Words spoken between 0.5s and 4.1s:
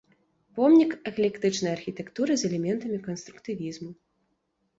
Помнік эклектычнай архітэктуры з элементамі канструктывізму.